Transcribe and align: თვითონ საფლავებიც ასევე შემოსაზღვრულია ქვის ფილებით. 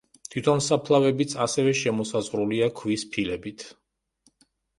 თვითონ 0.33 0.61
საფლავებიც 0.67 1.35
ასევე 1.45 1.73
შემოსაზღვრულია 1.81 2.71
ქვის 2.81 3.05
ფილებით. 3.13 3.69